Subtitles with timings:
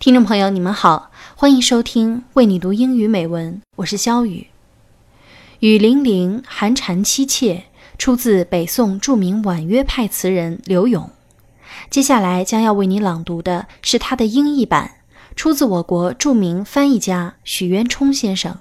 [0.00, 4.46] 听众朋友，你们好，欢迎收听为你读英语美文，我是肖雨。
[5.58, 7.64] 雨霖铃，寒蝉凄切，
[7.98, 11.10] 出自北宋著名婉约派词人柳永。
[11.90, 14.90] 接下来将要为你朗读的是他的英译版，
[15.36, 18.56] 出自我国著名翻译家许渊冲先生。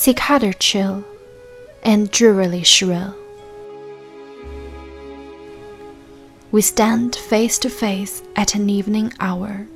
[0.00, 1.04] Cicada chill
[1.82, 3.16] and drearily shrill.
[6.52, 9.66] We stand face to face at an evening hour,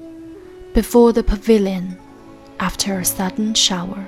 [0.75, 1.99] before the pavilion,
[2.61, 4.07] after a sudden shower.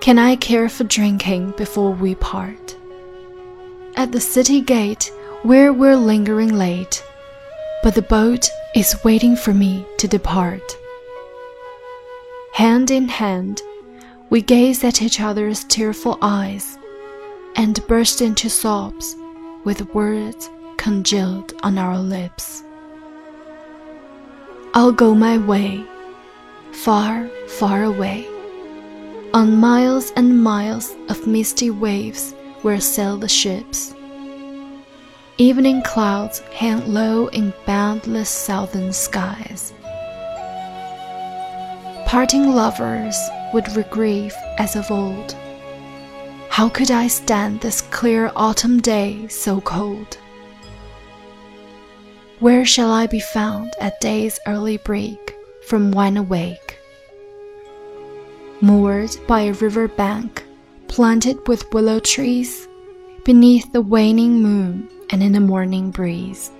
[0.00, 2.78] Can I care for drinking before we part?
[3.96, 7.04] At the city gate, where we're lingering late,
[7.82, 10.78] but the boat is waiting for me to depart.
[12.56, 13.60] Hand in hand,
[14.30, 16.78] we gazed at each other's tearful eyes
[17.54, 19.14] and burst into sobs
[19.64, 20.48] with words
[20.78, 22.62] congealed on our lips.
[24.72, 25.84] I'll go my way,
[26.72, 28.26] far, far away,
[29.34, 32.32] on miles and miles of misty waves
[32.62, 33.94] where sail the ships.
[35.36, 39.74] Evening clouds hang low in boundless southern skies
[42.06, 43.18] parting lovers
[43.52, 45.34] would regrieve as of old.
[46.48, 50.16] How could I stand this clear autumn day so cold?
[52.38, 55.34] Where shall I be found at day's early break
[55.66, 56.78] from wine awake?
[58.60, 60.44] Moored by a river bank,
[60.86, 62.68] planted with willow trees,
[63.24, 66.52] beneath the waning moon and in the morning breeze.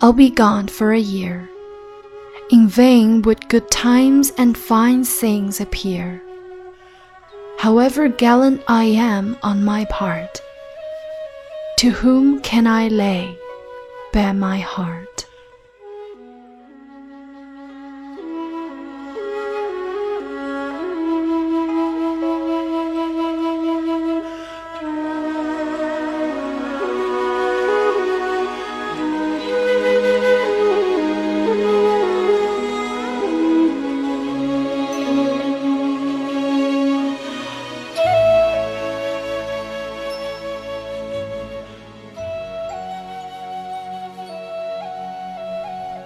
[0.00, 1.50] I'll be gone for a year
[2.50, 6.22] in vain would good times and fine things appear.
[7.58, 10.40] However gallant I am on my part,
[11.78, 13.38] to whom can I lay
[14.12, 15.13] bare my heart?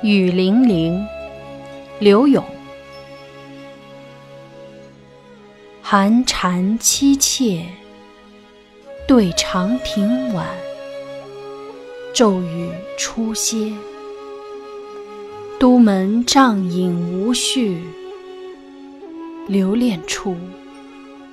[0.00, 1.04] 雨霖铃，
[1.98, 2.44] 柳永。
[5.82, 7.64] 寒蝉凄切，
[9.08, 10.46] 对长亭晚。
[12.14, 13.72] 骤雨初歇，
[15.58, 17.82] 都门帐饮无绪。
[19.48, 20.36] 留恋处，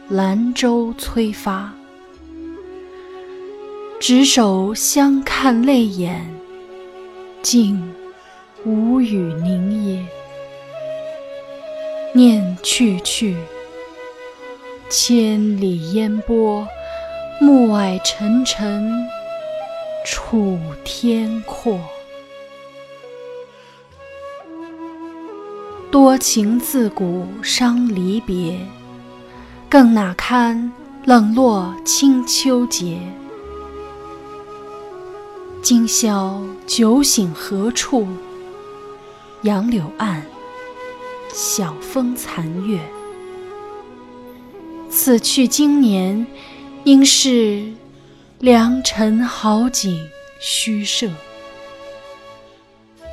[0.09, 1.71] 兰舟催发。
[3.99, 6.25] 执手相看泪眼，
[7.43, 7.93] 竟。
[8.65, 10.03] 无语凝噎，
[12.13, 13.35] 念去去，
[14.89, 16.67] 千里烟波，
[17.39, 19.07] 暮霭沉沉，
[20.03, 21.79] 楚天阔。
[25.91, 28.57] 多情自古伤离别，
[29.69, 32.97] 更那堪冷落清秋节？
[35.61, 38.07] 今宵酒醒何处？
[39.45, 40.23] 杨柳岸，
[41.31, 42.79] 晓风残月。
[44.89, 46.25] 此去经年，
[46.83, 47.71] 应是
[48.39, 51.07] 良辰好景虚设。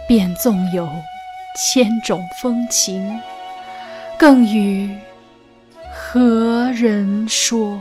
[0.09, 0.89] 便纵有
[1.55, 3.21] 千种风情，
[4.19, 4.89] 更与
[5.95, 7.79] 何人说？